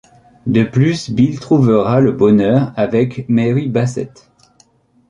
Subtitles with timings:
[0.47, 4.31] De plus Bill trouvera le bonheur avec Mary Bassett.